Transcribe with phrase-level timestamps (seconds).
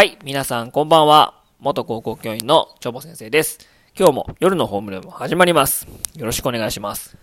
[0.00, 1.34] はい、皆さんこんばんは。
[1.58, 3.58] 元高校教員のチョボ先生です。
[3.94, 5.86] 今日も夜のホームルーム始まります。
[6.16, 7.18] よろしくお願いします。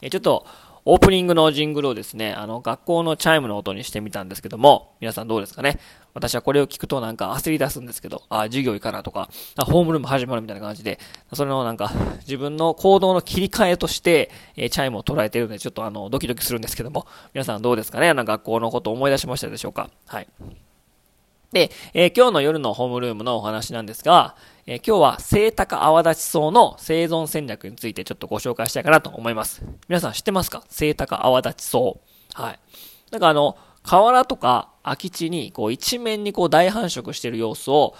[0.00, 0.46] えちょっと、
[0.86, 5.78] オープニングのジングルをですね、あの、学校のチャイムの音にしてみたんですけども、皆さんどうですかね？
[6.14, 10.98] 私はこれを聞くとなんか焦り出すんですけど、あ、授業行かなとか、あ、ホームルーム始まるみたいな感じで、
[11.34, 18.08] それのなんか、自分の行動の切り替えとして、え、チャイムを捉えてるので、ちょっとあの、ドキドキするんですけども、皆さんどうですかね？
[18.08, 19.90] あの、学校のことを思い出しましたでしょうか？
[20.06, 20.26] はい。
[21.52, 29.62] で、えー、今日の夜のホームルームのお話なんですが、えー、今日は聖高泡立ち草の生存戦略についてちょっとご紹介したいかなと思います。
[29.88, 30.64] 皆さん知ってますか？
[30.68, 31.78] 聖高泡立ち草。
[31.78, 32.58] はい。
[33.10, 37.94] なんかあの、河原とか空き地にこう一面にこう大繁殖している様子を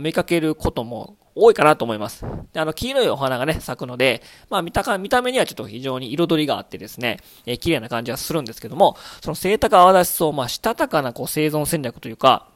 [0.00, 2.24] 見かけることも多いかなと思います。
[2.52, 12.46] で、あの、黄色いお花がね、咲くので、まあ、見たか、見た目にはちょっと非常に彩りがあってですね、えー、綺麗な感じはするんですけども、その聖高泡立ち草、まあ、したたかなこう生存戦略というか、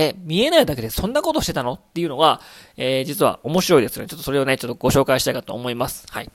[0.00, 1.72] え、見えないだけでそんなことしてたの？
[1.72, 2.40] っていうのが、
[2.76, 4.06] えー、実は面白いですね。
[4.06, 6.06] ちょっとそれをね、ちょっとご紹介したいかと思います。
[6.10, 6.30] はい。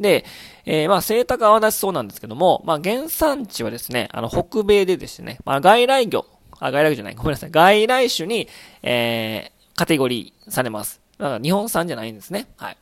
[0.00, 0.24] で、
[0.64, 6.24] えー、まあ、清高泡立ちそうなんですけども、まあ、原産地はですね、あの、北米でですね、まあ、外来魚、
[6.58, 8.48] あ、外来魚じゃない、ごめんなさい、外来種に、
[8.82, 11.02] えー、カテゴリーされます。
[11.18, 12.46] だから日本産じゃないんですね。
[12.56, 12.78] はい。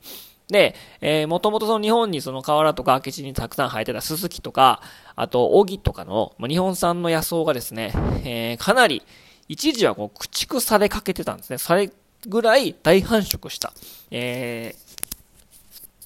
[0.49, 4.81] で、えー、もともとその日本にその河原とか空き地にたくさん生えてたススキとか、
[5.17, 7.93] あと、オギとかの、ま、日本産の野草がですね、
[8.25, 9.03] えー、かなり、
[9.49, 11.59] 一時はこう駆逐されかけてたんですね。
[11.59, 11.91] それ
[12.27, 13.73] ぐらい大繁殖した、
[14.11, 14.75] え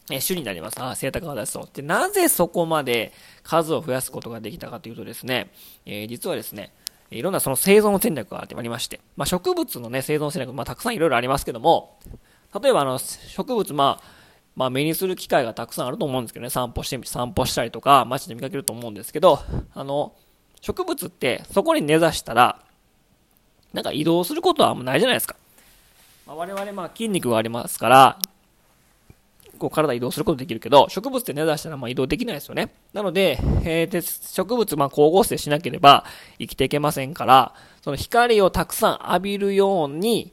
[0.09, 0.81] ー、え種になります。
[0.81, 1.69] あ、セイタカワダチソウ。
[1.73, 5.51] で、なぜそこまで数を増やすことができたかというとですね、
[5.87, 6.73] えー、実はですね、
[7.11, 11.99] いろんなその生存戦略がありまして、まあ、植物のね、生存戦略、まあ、たくさんいろいろありますけども、
[12.61, 14.23] 例えばあの、植物、まあ、
[14.55, 19.41] まあ、目にする機会がたくさんあると思うんですけどね、散歩して、散歩したりとか、街で見かけると思うんですけど、
[19.75, 20.15] あの、
[20.61, 22.63] 植物ってそこに根ざしたら、
[23.73, 25.37] なんか移動することはあんまないじゃないですか。
[26.27, 28.19] まあ、我々まあ筋肉がありますから、
[29.59, 32.71] こう体移動することできるけど、植物って根ざしたらま移動できないですよね。
[32.93, 36.05] なので、えー、で植物まあ光合成しなければ
[36.39, 40.33] 生きていけませんから、その光をたくさん浴びるように、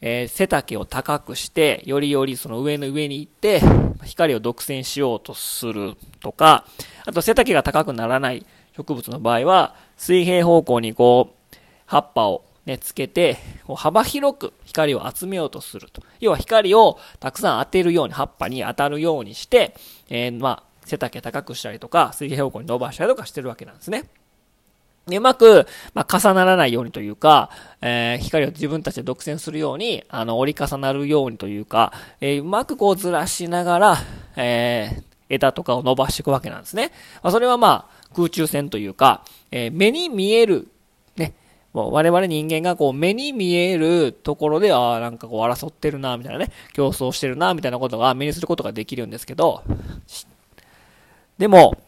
[0.00, 3.60] えー、背丈を高くして、よりよりその上の上に行って、
[4.04, 6.64] 光を独占しようとするとか、
[7.04, 8.46] あと背丈が高くならない
[8.76, 11.56] 植物の場合は、水平方向にこう、
[11.86, 16.02] 葉っぱをね、つけて、こう幅広く光を集めようとすると。
[16.20, 19.74] 要は光をたくさん当てるように、葉っぱに当たるようにして、
[20.10, 24.04] えー、まあ、背丈高くしたりとか、水平方向に伸ばしたりとかしてるわけなんですね。
[25.06, 27.48] で、うまく、まあ、重ならないようにというか、
[27.80, 33.96] えー、光を自分たちで独占するように、あの、折り重なるようにというか、えー、うまくこうずらしながら、
[34.36, 36.92] えー、枝とかを伸ばしていくわけなんですね。
[37.22, 40.68] まあ、それはまあ、空中戦というか、え、目に見える
[41.72, 49.62] 我々人間がこう目に見えるところで、ああ、なんかこう争ってるな、みたいなね、競争してるな、みたいなことが目にすることができるんですけど、
[51.36, 51.78] でも、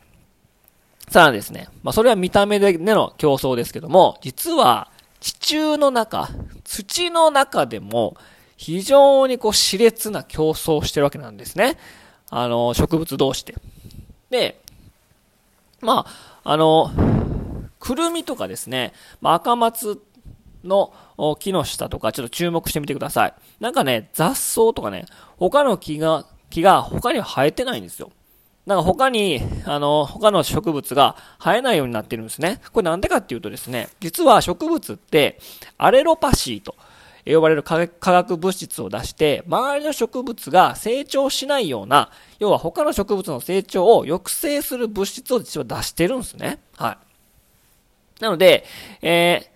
[1.08, 6.28] さらにですね、まあそれは見た目での競争ですけども、実は地中の中、
[6.64, 8.16] 土の中でも
[8.56, 11.78] 非常にこう熾烈な競争をしてるわけなんですね。
[12.30, 13.54] あの、植物同士で。
[14.30, 14.60] で、
[15.80, 16.90] まあ、あの、
[17.80, 20.00] くるみとかですね、まあ、赤松
[20.62, 20.92] の
[21.38, 23.34] 木の下とかちょっと注目してみてください。
[23.58, 25.06] なんかね、雑草とかね、
[25.38, 28.12] 他の木が、木が他には生えてないんですよ。
[28.66, 32.60] なんか他に、あの、他の植物が生えないようになってるんですね。
[32.72, 35.40] これなんでかっていうとですね、実は植物って、
[35.78, 36.76] アレロパシーと
[37.24, 46.60] 呼ばれる化学物質を出して、周りの植物が成長しないような、要は他の植物の成長を抑制する物質を実は出してるんですね。
[46.76, 46.98] はい。
[48.20, 48.64] なので、
[49.02, 49.50] え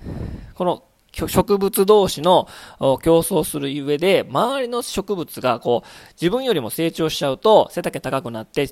[0.52, 2.48] ー、この植物同士の
[2.80, 5.88] 競争する上で、周りの植物がこう、
[6.20, 8.68] 自分よりも成長しちゃうと、背丈高くなって、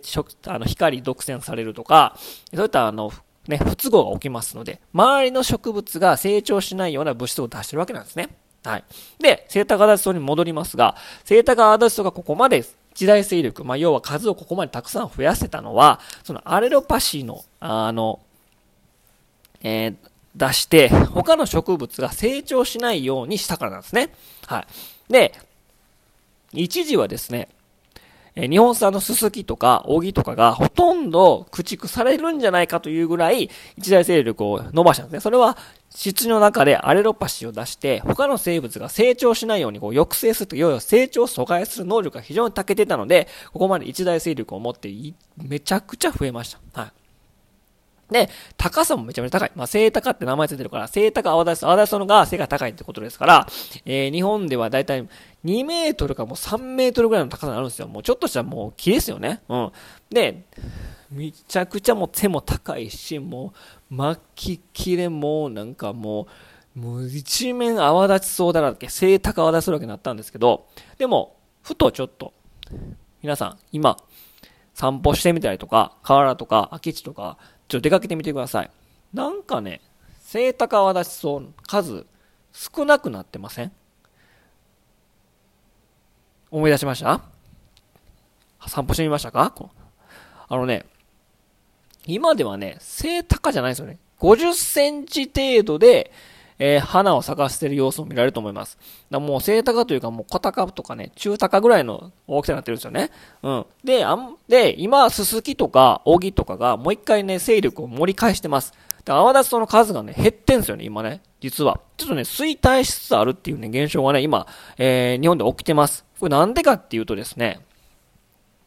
[0.47, 2.17] あの、光独占されるとか、
[2.53, 3.13] そういったあの、
[3.47, 8.29] ね、不都合が起きますので、周りの植物が成長しないような物質を出してるわけなんですね。
[8.65, 8.85] はい。
[9.21, 18.21] で、セータガダチソに戻りますが、セータガダチソがここまで時代勢力、まあ、要は数をここまでたくさん増やせたのは、そのアレロパシーの、あの、
[19.63, 19.97] えー、
[20.35, 24.13] 出して、他の植物が成長しないようにしたからなんですね。
[24.47, 24.67] は
[25.09, 25.13] い。
[25.13, 25.35] で、
[26.53, 27.49] 一時はですね、
[28.35, 35.21] え日本産のススキとか扇とかがほとんど駆逐されるんじゃないかというぐらい一大勢力を伸ばしたんですね。
[35.21, 35.59] それは
[35.91, 44.91] 質の中でアレロパシーを出して他の生物が成長しないようにこう抑制すると、要は成長を阻害する能力が非常に長けてたので、ここまで一大勢力を持って
[45.37, 46.81] めちゃくちゃ増えました。
[46.81, 47.02] はい。
[48.13, 49.53] で、高さもめちゃめちゃ高い。
[49.55, 53.47] まあ、背高って名前ついてるから、背高泡立つ、泡立つのが背が高いってことですから、
[53.85, 55.09] えー、日本ではだいたい
[55.45, 57.89] 2メートルかもう3メートルぐらいの高さになるんですよ。
[57.89, 59.43] もうちょっとしたらもう木ですよね。
[59.49, 59.73] うん。
[60.11, 60.45] で、
[61.11, 63.53] めちゃくちゃもう背も高いし、も
[63.91, 66.27] う巻ききれもうなんかも
[66.77, 70.67] う、もう一面泡立ちそうだらけ、背高泡立つわけになったんですけど、
[70.99, 72.33] でも、ふとちょっと、
[73.23, 73.97] 皆さん、今、
[74.75, 77.37] 散歩してみたりとか、河原とか、空き地とか、
[77.73, 78.71] ちょっと出かけてみてください。
[79.15, 79.81] なんかね、
[80.21, 82.05] セ高タカワダチソウ数
[82.53, 83.73] 少なくなってません？
[86.51, 87.23] 思い出しました？
[88.69, 89.55] 散歩してみましたか？
[90.49, 90.85] あのね、
[92.05, 93.99] 今ではね、背高じゃないですよね。
[94.21, 96.13] 50センチ程度で、
[96.59, 98.79] えー、花を咲かせてる様子も見られると思います。
[99.11, 103.11] だもう背高というかもう小高とかね、中高ぐらいの大きさになってるんですよね。
[103.43, 103.67] うん。
[103.85, 108.73] で、あん、で、今、ススキとか、オギとかがもう一回ね、勢力を盛り返してます。
[109.05, 111.21] で、泡立つの数がね、減ってんですよね、今ね。
[111.41, 111.81] 実は。
[111.97, 114.47] ちょっとね、衰退しつつあるっていうね、現象がね、今、
[114.79, 116.05] えー、日本で起きてます。
[116.21, 117.61] これなんでかっていうとですね、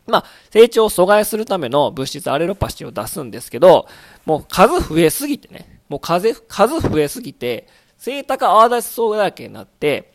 [0.08, 3.88] まあ、成長を阻害するための物質アレロパシーを出すんですけど、
[4.26, 7.68] もう数増えすぎてね、もう数、数増えすぎて、
[7.98, 10.14] セイタカ泡立ちそうだらけになって、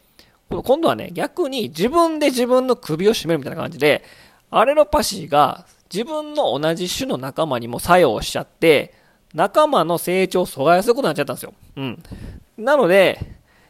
[0.51, 4.05] 今度はね、逆に自分で自分の首を絞めるみたいな感じで、
[4.51, 8.95] アレロパシーが自分の同じ種の仲間にも作用しちゃって、
[9.35, 11.55] 仲間の成長を阻害することになっちゃったんですよ。
[11.77, 12.03] うん。
[12.59, 13.19] なので、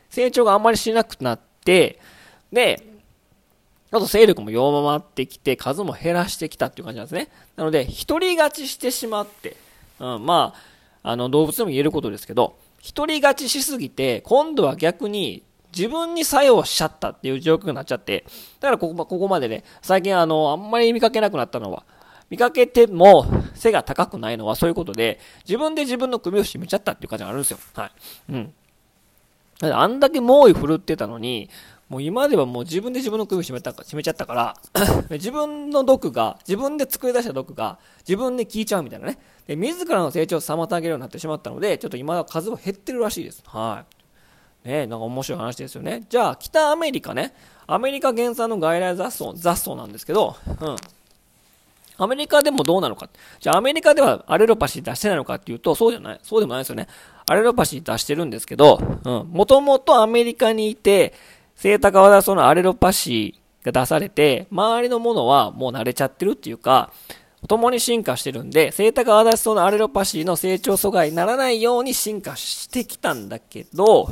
[0.09, 1.99] 成長があんまりしなくなって、
[2.51, 2.87] で、
[3.91, 7.29] あと勢力も弱まってきて、数も減らしてきたっていう感じなんですね。
[7.57, 9.57] なので、一人勝ちしてしまって、
[9.99, 10.70] うん、まあ、
[11.03, 15.43] あの、動物でも言えることですけど、一人勝ちしすぎて、今度は逆に
[15.77, 18.25] 自分に作用しちゃったっていう状況になっちゃって、
[18.61, 21.85] だからここここまでね、最近あの、あんまり見かけなくなったのは、
[22.29, 27.59] 見かけても背が高くないのはそういうことで、自分で自分の首を絞めちゃったっていう感じがあるんですよ。
[27.75, 27.91] はい。
[28.33, 28.55] うん。
[29.63, 31.51] あんだけ猛威振るってたのに、
[31.91, 34.57] もう今ではもう自分で自分の首を絞めたか、締めちゃったから
[35.11, 37.79] 自分の毒が、自分で作り出した毒が、
[38.09, 39.19] 自分で効いちゃうみたいなね。
[39.49, 43.43] で、自らの成長を妨げるようになってしまったので、ちょっと今は数は減ってるらしいです。
[43.45, 43.85] は
[44.65, 44.69] い。
[44.69, 46.05] ねなんか面白い話ですよね。
[46.09, 47.35] じゃあ、北アメリカね。
[47.67, 50.77] アメリカ原産の外来雑草、雑草なんですけど、うん。
[51.99, 53.09] アメリカでもどうなのか。
[53.41, 56.21] じゃあアメリカではアレロパシー出してないのかっていうと、そうじゃない。
[56.23, 56.87] そうでもないですよね。
[57.29, 59.29] アレロパシー出してるんですけど、うん。
[59.29, 61.15] もともとアメリカにいて、
[61.61, 66.91] セイタカワダソのアレロパシーが出されて、周りのものはもう慣れちゃってるっていうか、
[67.49, 74.11] 共に進化してるんで、セイタカワダソのアレロパシーの成長阻害にならないように進化してきたんだけど、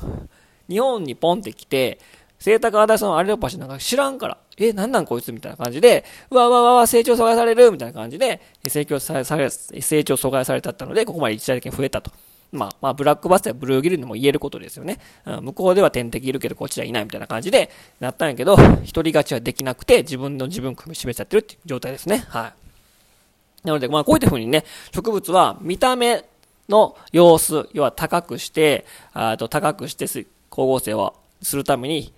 [0.68, 1.98] 日本にポンって来て、
[2.38, 12.10] セイタカワダソのアレロパシーなんか知らんから、え、なんなんこいつみたいな感じで、うわうわうわ、成長阻害されるみたいな感じで、成長され、成長阻害されたったので、ここまで一時的に増えたと。
[12.50, 14.98] まあ、まあ、ブラックバスやブルーギルにも言えることですよね。
[15.26, 22.24] うん、向こうでは天敵いるけど、こっちはいないみたいな感じで、なったんやけど、一人勝ちはできなくて、自分の自分組み示しちゃってるっていう状態ですね。
[22.28, 23.66] はい。
[23.66, 26.24] なので、まあ、こういった風にね、植物は見た目
[26.68, 30.26] の様子、要は高くして、あと高くして光
[30.68, 32.12] 合成をするために、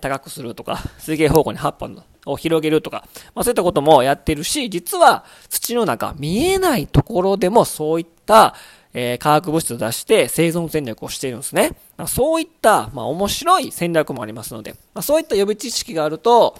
[0.00, 1.88] 高くするとか、水平方向に葉っぱ
[2.26, 8.54] を広げるとか、まあそういったこともやってるし、実は土の中、見えないところでもそういった、
[8.98, 11.72] え、化学物質を出して生存戦略をしているんですね。
[12.08, 16.58] そういった、ま、面白い戦略もありますので、ま、そういった予備知識があると、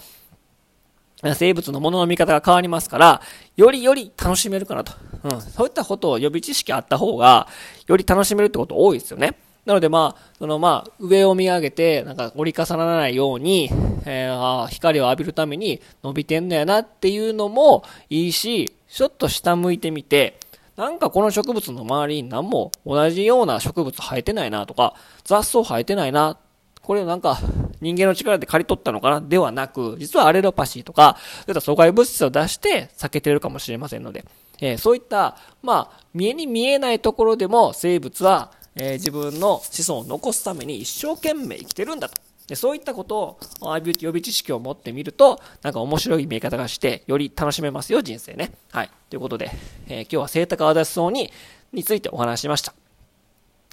[1.35, 3.23] 生物のものの見方が変わりますから、
[3.57, 4.93] よりより楽しめるかなと。
[5.25, 5.41] うん。
[5.41, 7.49] そういったことを予備知識あった方が、
[7.87, 9.35] より楽しめるってこと多いですよね。
[9.65, 13.71] なのでまあ、そのまあ、上を見上げて、なんか折り重ならないように、
[14.05, 20.39] えー、光を浴びるために伸びてんのやなっていうのもいいし、ちょっと下向いてみて、
[20.77, 26.39] なんかこの植物の周りに何も同じような植物生えてないなとか、雑草生えてないな、
[26.83, 27.39] これなんか
[27.81, 31.17] 人間の力で刈り取ったのかなではなく、実はアレロパシーとか、
[31.47, 34.25] そういった阻害物質を出して避けてるかもしれませんので、
[34.61, 42.26] えー、そういった、まあ、見えに見えないところでも生物は、えー、自分の子孫を残すために一生懸命生きてるんだと。
[42.47, 48.53] でそういったことをアイビューティ予備知識を持ってみると、なんか面白い見え方がして、より楽しめますよ、人生ね。
[48.71, 48.91] はい。
[49.11, 49.51] ということで、
[49.89, 51.33] えー、今日は聖高アダス草に、
[51.73, 52.73] についてお話しました。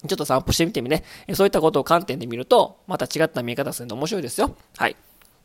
[0.07, 1.03] ちょっと散歩してみてみね。
[1.33, 4.55] そういったことを観点で見ると、また違った見え方するの面白いですよ。
[4.77, 4.95] はい。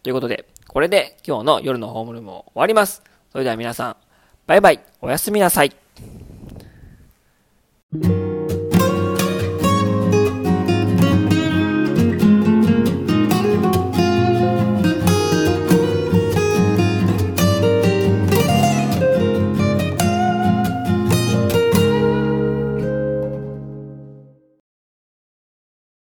[0.03, 3.03] ということで、これで今日の夜のホームルームを終わります。
[3.31, 3.97] それでは皆さん、
[4.47, 5.77] バイバイ、おやすみなさい。